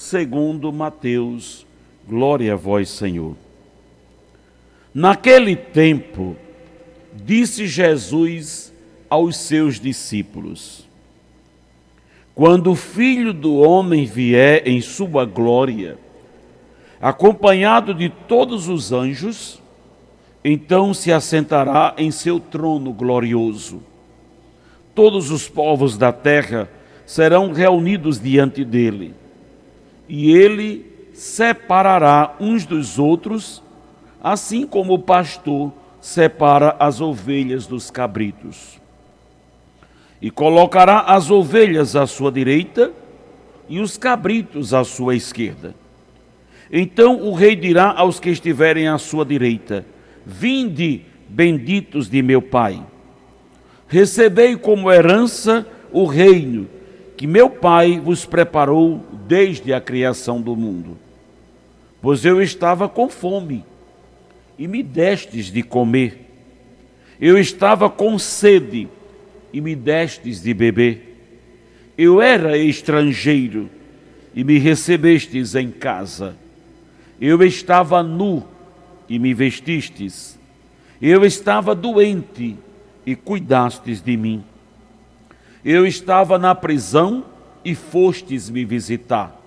segundo 0.00 0.72
Mateus. 0.72 1.66
Glória 2.08 2.54
a 2.54 2.56
vós, 2.56 2.88
Senhor. 2.88 3.36
Naquele 4.94 5.54
tempo, 5.54 6.34
disse 7.14 7.66
Jesus 7.66 8.72
aos 9.10 9.36
seus 9.36 9.78
discípulos: 9.78 10.88
Quando 12.34 12.70
o 12.70 12.74
Filho 12.74 13.34
do 13.34 13.56
Homem 13.56 14.06
vier 14.06 14.66
em 14.66 14.80
sua 14.80 15.26
glória, 15.26 15.98
acompanhado 16.98 17.92
de 17.92 18.08
todos 18.08 18.68
os 18.68 18.92
anjos, 18.92 19.62
então 20.42 20.94
se 20.94 21.12
assentará 21.12 21.94
em 21.98 22.10
seu 22.10 22.40
trono 22.40 22.90
glorioso. 22.90 23.82
Todos 24.94 25.30
os 25.30 25.46
povos 25.46 25.98
da 25.98 26.10
terra 26.10 26.70
serão 27.04 27.52
reunidos 27.52 28.18
diante 28.18 28.64
dele, 28.64 29.14
e 30.10 30.32
ele 30.32 30.84
separará 31.14 32.34
uns 32.40 32.66
dos 32.66 32.98
outros, 32.98 33.62
assim 34.20 34.66
como 34.66 34.94
o 34.94 34.98
pastor 34.98 35.72
separa 36.00 36.74
as 36.80 37.00
ovelhas 37.00 37.64
dos 37.64 37.92
cabritos. 37.92 38.80
E 40.20 40.28
colocará 40.28 41.02
as 41.02 41.30
ovelhas 41.30 41.94
à 41.94 42.08
sua 42.08 42.32
direita 42.32 42.90
e 43.68 43.78
os 43.78 43.96
cabritos 43.96 44.74
à 44.74 44.82
sua 44.82 45.14
esquerda. 45.14 45.76
Então 46.72 47.22
o 47.22 47.32
rei 47.32 47.54
dirá 47.54 47.92
aos 47.96 48.18
que 48.18 48.30
estiverem 48.30 48.88
à 48.88 48.98
sua 48.98 49.24
direita: 49.24 49.86
Vinde, 50.26 51.02
benditos 51.28 52.10
de 52.10 52.20
meu 52.20 52.42
Pai. 52.42 52.82
Recebei 53.86 54.56
como 54.56 54.90
herança 54.90 55.64
o 55.92 56.04
reino 56.04 56.79
que 57.20 57.26
meu 57.26 57.50
Pai 57.50 58.00
vos 58.00 58.24
preparou 58.24 59.04
desde 59.28 59.74
a 59.74 59.78
criação 59.78 60.40
do 60.40 60.56
mundo. 60.56 60.96
Pois 62.00 62.24
eu 62.24 62.40
estava 62.40 62.88
com 62.88 63.10
fome 63.10 63.62
e 64.58 64.66
me 64.66 64.82
destes 64.82 65.52
de 65.52 65.62
comer. 65.62 66.26
Eu 67.20 67.36
estava 67.36 67.90
com 67.90 68.18
sede 68.18 68.88
e 69.52 69.60
me 69.60 69.76
destes 69.76 70.40
de 70.40 70.54
beber. 70.54 71.14
Eu 71.98 72.22
era 72.22 72.56
estrangeiro 72.56 73.68
e 74.34 74.42
me 74.42 74.56
recebestes 74.56 75.54
em 75.54 75.70
casa. 75.70 76.34
Eu 77.20 77.42
estava 77.42 78.02
nu 78.02 78.44
e 79.06 79.18
me 79.18 79.34
vestistes. 79.34 80.38
Eu 81.02 81.22
estava 81.26 81.74
doente 81.74 82.56
e 83.04 83.14
cuidastes 83.14 84.00
de 84.00 84.16
mim. 84.16 84.42
Eu 85.64 85.86
estava 85.86 86.38
na 86.38 86.54
prisão 86.54 87.24
e 87.64 87.74
fostes 87.74 88.48
me 88.48 88.64
visitar. 88.64 89.38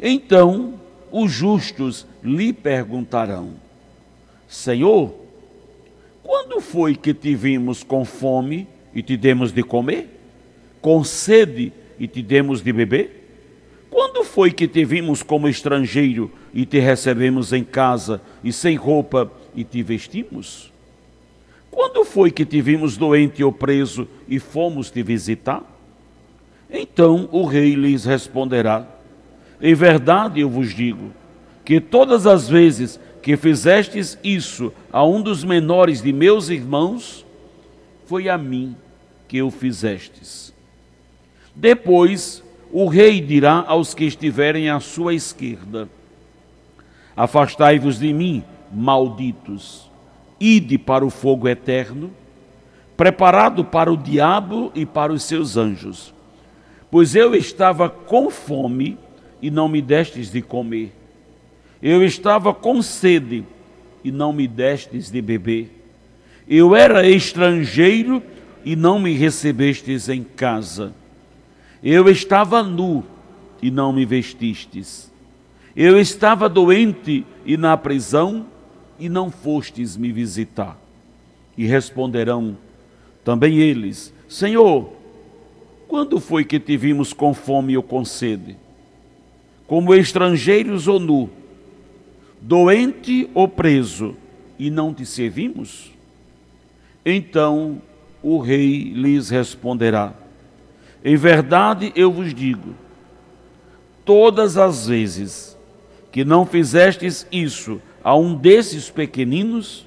Então 0.00 0.74
os 1.10 1.30
justos 1.30 2.06
lhe 2.22 2.52
perguntarão: 2.52 3.54
Senhor, 4.46 5.14
quando 6.22 6.60
foi 6.60 6.94
que 6.94 7.12
te 7.12 7.34
vimos 7.34 7.82
com 7.82 8.04
fome 8.04 8.68
e 8.94 9.02
te 9.02 9.16
demos 9.16 9.52
de 9.52 9.62
comer? 9.62 10.18
Com 10.80 11.02
sede 11.04 11.72
e 11.98 12.06
te 12.06 12.22
demos 12.22 12.62
de 12.62 12.72
beber? 12.72 13.20
Quando 13.90 14.22
foi 14.22 14.52
que 14.52 14.68
te 14.68 14.84
vimos 14.84 15.22
como 15.22 15.48
estrangeiro 15.48 16.30
e 16.54 16.64
te 16.64 16.78
recebemos 16.78 17.52
em 17.52 17.64
casa, 17.64 18.22
e 18.42 18.52
sem 18.52 18.76
roupa 18.76 19.30
e 19.54 19.64
te 19.64 19.82
vestimos? 19.82 20.69
Quando 21.70 22.04
foi 22.04 22.30
que 22.30 22.44
te 22.44 22.60
vimos 22.60 22.96
doente 22.96 23.42
ou 23.44 23.52
preso 23.52 24.08
e 24.28 24.38
fomos 24.38 24.90
te 24.90 25.02
visitar? 25.02 25.62
Então 26.70 27.28
o 27.32 27.44
rei 27.44 27.74
lhes 27.74 28.04
responderá: 28.04 28.86
Em 29.60 29.74
verdade 29.74 30.40
eu 30.40 30.48
vos 30.48 30.74
digo, 30.74 31.12
que 31.64 31.80
todas 31.80 32.26
as 32.26 32.48
vezes 32.48 32.98
que 33.22 33.36
fizestes 33.36 34.18
isso 34.24 34.72
a 34.92 35.04
um 35.04 35.20
dos 35.20 35.44
menores 35.44 36.02
de 36.02 36.12
meus 36.12 36.48
irmãos, 36.48 37.24
foi 38.06 38.28
a 38.28 38.38
mim 38.38 38.74
que 39.28 39.42
o 39.42 39.50
fizestes. 39.50 40.52
Depois 41.54 42.42
o 42.72 42.86
rei 42.86 43.20
dirá 43.20 43.64
aos 43.66 43.94
que 43.94 44.04
estiverem 44.04 44.70
à 44.70 44.80
sua 44.80 45.14
esquerda: 45.14 45.88
Afastai-vos 47.16 47.98
de 47.98 48.12
mim, 48.12 48.42
malditos, 48.72 49.89
ide 50.40 50.78
para 50.78 51.04
o 51.04 51.10
fogo 51.10 51.46
eterno, 51.46 52.10
preparado 52.96 53.64
para 53.64 53.92
o 53.92 53.96
diabo 53.96 54.72
e 54.74 54.86
para 54.86 55.12
os 55.12 55.22
seus 55.22 55.56
anjos. 55.56 56.14
Pois 56.90 57.14
eu 57.14 57.34
estava 57.34 57.88
com 57.88 58.30
fome 58.30 58.98
e 59.40 59.50
não 59.50 59.68
me 59.68 59.80
destes 59.80 60.30
de 60.30 60.42
comer. 60.42 60.92
Eu 61.82 62.04
estava 62.04 62.52
com 62.52 62.82
sede 62.82 63.44
e 64.02 64.10
não 64.10 64.32
me 64.32 64.48
destes 64.48 65.10
de 65.10 65.22
beber. 65.22 65.70
Eu 66.48 66.74
era 66.74 67.06
estrangeiro 67.06 68.22
e 68.64 68.74
não 68.74 68.98
me 68.98 69.14
recebestes 69.14 70.08
em 70.08 70.22
casa. 70.22 70.92
Eu 71.82 72.08
estava 72.08 72.62
nu 72.62 73.04
e 73.62 73.70
não 73.70 73.92
me 73.92 74.04
vestistes. 74.04 75.10
Eu 75.76 75.98
estava 75.98 76.48
doente 76.48 77.24
e 77.46 77.56
na 77.56 77.76
prisão 77.76 78.46
e 79.00 79.08
não 79.08 79.30
fostes 79.30 79.96
me 79.96 80.12
visitar. 80.12 80.78
E 81.56 81.66
responderão 81.66 82.56
também 83.24 83.58
eles: 83.58 84.12
Senhor, 84.28 84.92
quando 85.88 86.20
foi 86.20 86.44
que 86.44 86.60
te 86.60 86.76
vimos 86.76 87.12
com 87.12 87.34
fome 87.34 87.76
ou 87.76 87.82
com 87.82 88.04
sede? 88.04 88.56
Como 89.66 89.94
estrangeiros 89.94 90.86
ou 90.86 91.00
nu, 91.00 91.30
doente 92.40 93.28
ou 93.34 93.48
preso, 93.48 94.16
e 94.58 94.70
não 94.70 94.92
te 94.92 95.06
servimos? 95.06 95.90
Então 97.04 97.80
o 98.22 98.38
rei 98.38 98.92
lhes 98.92 99.30
responderá: 99.30 100.14
em 101.04 101.16
verdade 101.16 101.92
eu 101.96 102.12
vos 102.12 102.34
digo: 102.34 102.74
todas 104.04 104.56
as 104.56 104.86
vezes 104.86 105.56
que 106.12 106.24
não 106.24 106.44
fizestes 106.44 107.26
isso 107.30 107.80
a 108.02 108.16
um 108.16 108.34
desses 108.34 108.90
pequeninos, 108.90 109.86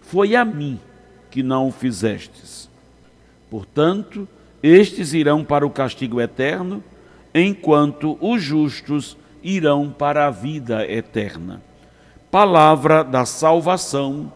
foi 0.00 0.34
a 0.36 0.44
mim 0.44 0.78
que 1.30 1.42
não 1.42 1.68
o 1.68 1.72
fizestes. 1.72 2.70
Portanto, 3.50 4.26
estes 4.62 5.12
irão 5.12 5.44
para 5.44 5.66
o 5.66 5.70
castigo 5.70 6.20
eterno, 6.20 6.82
enquanto 7.34 8.16
os 8.20 8.42
justos 8.42 9.16
irão 9.42 9.90
para 9.90 10.26
a 10.26 10.30
vida 10.30 10.90
eterna. 10.90 11.62
Palavra 12.30 13.04
da 13.04 13.24
salvação, 13.24 14.32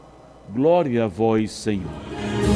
glória 0.52 1.04
a 1.04 1.08
vós, 1.08 1.50
Senhor. 1.50 2.49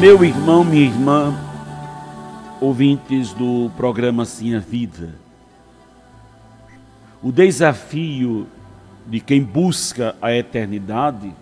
Meu 0.00 0.24
irmão, 0.24 0.62
minha 0.62 0.86
irmã, 0.86 1.36
ouvintes 2.60 3.32
do 3.32 3.68
programa 3.76 4.24
Sim 4.24 4.54
a 4.54 4.60
Vida, 4.60 5.12
o 7.20 7.32
desafio 7.32 8.46
de 9.08 9.18
quem 9.18 9.42
busca 9.42 10.14
a 10.22 10.32
eternidade 10.32 11.34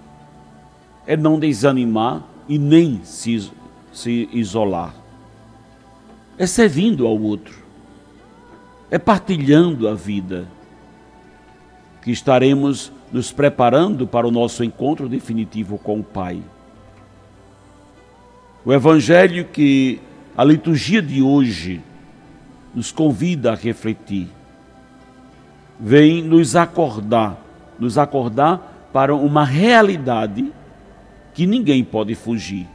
é 1.06 1.18
não 1.18 1.38
desanimar 1.38 2.24
e 2.48 2.58
nem 2.58 3.02
se, 3.04 3.52
se 3.92 4.26
isolar. 4.32 4.94
É 6.38 6.46
servindo 6.46 7.06
ao 7.06 7.20
outro, 7.20 7.62
é 8.90 8.98
partilhando 8.98 9.86
a 9.86 9.94
vida, 9.94 10.48
que 12.00 12.10
estaremos 12.10 12.90
nos 13.12 13.30
preparando 13.30 14.06
para 14.06 14.26
o 14.26 14.30
nosso 14.30 14.64
encontro 14.64 15.10
definitivo 15.10 15.76
com 15.76 16.00
o 16.00 16.04
Pai. 16.04 16.42
O 18.66 18.72
evangelho 18.72 19.44
que 19.44 20.00
a 20.36 20.42
liturgia 20.42 21.00
de 21.00 21.22
hoje 21.22 21.80
nos 22.74 22.90
convida 22.90 23.52
a 23.52 23.54
refletir. 23.54 24.28
Vem 25.78 26.20
nos 26.20 26.56
acordar, 26.56 27.40
nos 27.78 27.96
acordar 27.96 28.88
para 28.92 29.14
uma 29.14 29.44
realidade 29.44 30.52
que 31.32 31.46
ninguém 31.46 31.84
pode 31.84 32.16
fugir. 32.16 32.66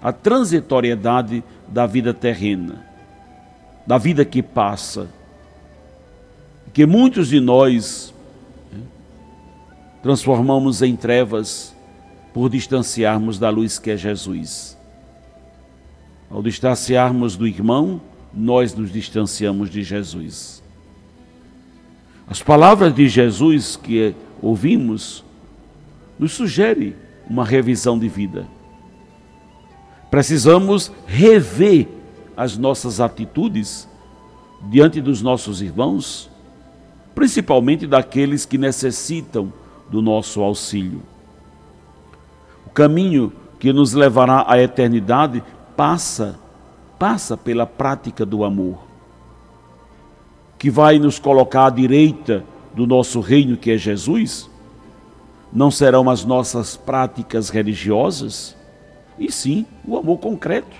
A 0.00 0.12
transitoriedade 0.12 1.42
da 1.66 1.84
vida 1.84 2.14
terrena, 2.14 2.86
da 3.84 3.98
vida 3.98 4.24
que 4.24 4.40
passa, 4.40 5.08
que 6.72 6.86
muitos 6.86 7.26
de 7.26 7.40
nós 7.40 8.14
né, 8.72 8.78
transformamos 10.00 10.80
em 10.80 10.94
trevas 10.94 11.74
por 12.32 12.48
distanciarmos 12.48 13.38
da 13.38 13.50
luz 13.50 13.78
que 13.78 13.90
é 13.90 13.96
Jesus. 13.96 14.78
Ao 16.30 16.42
distanciarmos 16.42 17.36
do 17.36 17.46
irmão, 17.46 18.00
nós 18.32 18.74
nos 18.74 18.92
distanciamos 18.92 19.68
de 19.68 19.82
Jesus. 19.82 20.62
As 22.26 22.40
palavras 22.40 22.94
de 22.94 23.08
Jesus 23.08 23.74
que 23.74 24.14
ouvimos 24.40 25.24
nos 26.18 26.32
sugere 26.32 26.94
uma 27.28 27.44
revisão 27.44 27.98
de 27.98 28.08
vida. 28.08 28.46
Precisamos 30.10 30.92
rever 31.06 31.88
as 32.36 32.56
nossas 32.56 33.00
atitudes 33.00 33.88
diante 34.70 35.00
dos 35.00 35.22
nossos 35.22 35.60
irmãos, 35.60 36.30
principalmente 37.14 37.86
daqueles 37.86 38.44
que 38.44 38.58
necessitam 38.58 39.52
do 39.90 40.00
nosso 40.00 40.40
auxílio. 40.40 41.02
O 42.70 42.72
caminho 42.72 43.32
que 43.58 43.72
nos 43.72 43.92
levará 43.92 44.44
à 44.48 44.60
eternidade 44.62 45.42
passa 45.76 46.38
passa 47.00 47.34
pela 47.34 47.64
prática 47.64 48.26
do 48.26 48.44
amor, 48.44 48.78
que 50.58 50.68
vai 50.68 50.98
nos 50.98 51.18
colocar 51.18 51.64
à 51.64 51.70
direita 51.70 52.44
do 52.74 52.86
nosso 52.86 53.20
reino 53.20 53.56
que 53.56 53.70
é 53.70 53.78
Jesus. 53.78 54.50
Não 55.50 55.70
serão 55.70 56.10
as 56.10 56.26
nossas 56.26 56.76
práticas 56.76 57.48
religiosas, 57.48 58.54
e 59.18 59.32
sim 59.32 59.64
o 59.82 59.96
amor 59.96 60.18
concreto, 60.18 60.76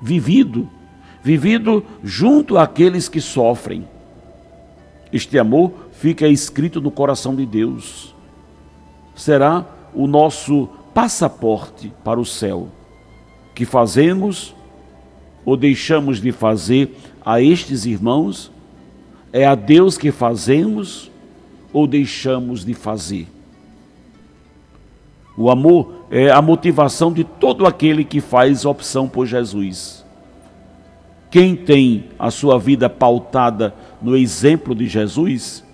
vivido, 0.00 0.70
vivido 1.20 1.84
junto 2.04 2.56
àqueles 2.56 3.08
que 3.08 3.20
sofrem. 3.20 3.88
Este 5.12 5.36
amor 5.36 5.72
fica 5.90 6.28
escrito 6.28 6.80
no 6.80 6.92
coração 6.92 7.34
de 7.34 7.44
Deus. 7.44 8.14
Será 9.16 9.66
o 9.92 10.06
nosso 10.06 10.68
passaporte 10.94 11.92
para 12.02 12.20
o 12.20 12.24
céu, 12.24 12.68
que 13.54 13.66
fazemos 13.66 14.54
ou 15.44 15.56
deixamos 15.56 16.20
de 16.20 16.32
fazer 16.32 16.96
a 17.24 17.42
estes 17.42 17.84
irmãos? 17.84 18.50
É 19.32 19.44
a 19.44 19.56
Deus 19.56 19.98
que 19.98 20.12
fazemos 20.12 21.10
ou 21.72 21.86
deixamos 21.86 22.64
de 22.64 22.72
fazer? 22.72 23.26
O 25.36 25.50
amor 25.50 26.06
é 26.10 26.30
a 26.30 26.40
motivação 26.40 27.12
de 27.12 27.24
todo 27.24 27.66
aquele 27.66 28.04
que 28.04 28.20
faz 28.20 28.64
opção 28.64 29.08
por 29.08 29.26
Jesus. 29.26 30.04
Quem 31.28 31.56
tem 31.56 32.10
a 32.16 32.30
sua 32.30 32.56
vida 32.60 32.88
pautada 32.88 33.74
no 34.00 34.16
exemplo 34.16 34.72
de 34.72 34.86
Jesus, 34.86 35.64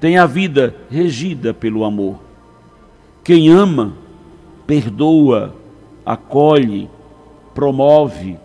tem 0.00 0.18
a 0.18 0.26
vida 0.26 0.74
regida 0.90 1.54
pelo 1.54 1.84
amor. 1.84 2.18
Quem 3.22 3.48
ama, 3.48 3.94
perdoa, 4.66 5.54
acolhe, 6.04 6.90
promove, 7.54 8.38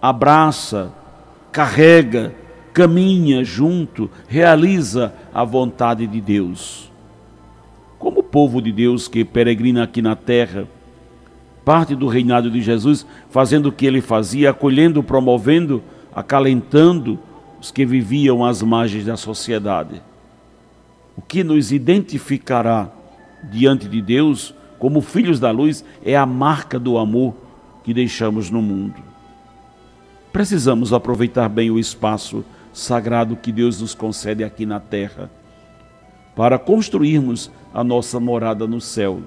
abraça, 0.00 0.92
carrega, 1.50 2.34
caminha 2.72 3.44
junto, 3.44 4.10
realiza 4.28 5.14
a 5.32 5.44
vontade 5.44 6.06
de 6.06 6.20
Deus. 6.20 6.90
Como 7.98 8.20
o 8.20 8.24
povo 8.24 8.60
de 8.60 8.72
Deus 8.72 9.08
que 9.08 9.24
peregrina 9.24 9.84
aqui 9.84 10.02
na 10.02 10.16
terra, 10.16 10.66
parte 11.64 11.94
do 11.94 12.08
reinado 12.08 12.50
de 12.50 12.60
Jesus, 12.60 13.06
fazendo 13.30 13.66
o 13.66 13.72
que 13.72 13.86
ele 13.86 14.00
fazia, 14.00 14.50
acolhendo, 14.50 15.02
promovendo, 15.02 15.82
acalentando 16.14 17.18
os 17.60 17.70
que 17.70 17.86
viviam 17.86 18.44
às 18.44 18.60
margens 18.62 19.04
da 19.04 19.16
sociedade. 19.16 20.02
O 21.16 21.22
que 21.22 21.44
nos 21.44 21.70
identificará 21.70 22.90
diante 23.44 23.88
de 23.88 24.00
Deus 24.02 24.54
como 24.82 25.00
filhos 25.00 25.38
da 25.38 25.52
luz 25.52 25.84
é 26.04 26.16
a 26.16 26.26
marca 26.26 26.76
do 26.76 26.98
amor 26.98 27.36
que 27.84 27.94
deixamos 27.94 28.50
no 28.50 28.60
mundo. 28.60 29.00
Precisamos 30.32 30.92
aproveitar 30.92 31.48
bem 31.48 31.70
o 31.70 31.78
espaço 31.78 32.44
sagrado 32.72 33.36
que 33.36 33.52
Deus 33.52 33.80
nos 33.80 33.94
concede 33.94 34.42
aqui 34.42 34.66
na 34.66 34.80
terra 34.80 35.30
para 36.34 36.58
construirmos 36.58 37.48
a 37.72 37.84
nossa 37.84 38.18
morada 38.18 38.66
no 38.66 38.80
céu. 38.80 39.22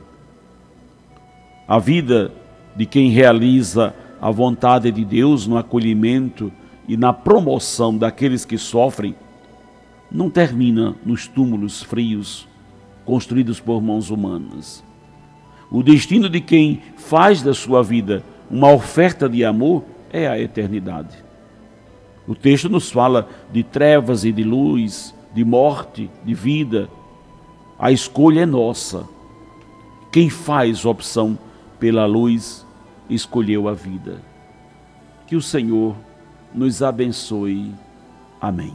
A 1.65 1.79
vida 1.79 2.33
de 2.75 2.85
quem 2.85 3.09
realiza 3.09 3.95
a 4.19 4.29
vontade 4.31 4.91
de 4.91 5.05
Deus 5.05 5.47
no 5.47 5.57
acolhimento 5.57 6.51
e 6.85 6.97
na 6.97 7.13
promoção 7.13 7.97
daqueles 7.97 8.43
que 8.43 8.57
sofrem 8.57 9.15
não 10.11 10.29
termina 10.29 10.93
nos 11.05 11.29
túmulos 11.29 11.81
frios 11.81 12.45
construídos 13.05 13.61
por 13.61 13.81
mãos 13.81 14.09
humanas. 14.09 14.83
O 15.75 15.83
destino 15.83 16.29
de 16.29 16.39
quem 16.39 16.81
faz 16.95 17.41
da 17.41 17.53
sua 17.53 17.83
vida 17.83 18.23
uma 18.49 18.71
oferta 18.71 19.27
de 19.27 19.43
amor 19.43 19.83
é 20.09 20.25
a 20.25 20.39
eternidade. 20.39 21.17
O 22.25 22.33
texto 22.33 22.69
nos 22.69 22.89
fala 22.89 23.27
de 23.51 23.61
trevas 23.61 24.23
e 24.23 24.31
de 24.31 24.41
luz, 24.41 25.13
de 25.33 25.43
morte, 25.43 26.09
de 26.23 26.33
vida. 26.33 26.87
A 27.77 27.91
escolha 27.91 28.43
é 28.43 28.45
nossa. 28.45 29.05
Quem 30.13 30.29
faz 30.29 30.85
opção 30.85 31.37
pela 31.77 32.05
luz 32.05 32.65
escolheu 33.09 33.67
a 33.67 33.73
vida. 33.73 34.21
Que 35.27 35.35
o 35.35 35.41
Senhor 35.41 35.93
nos 36.53 36.81
abençoe. 36.81 37.69
Amém. 38.39 38.73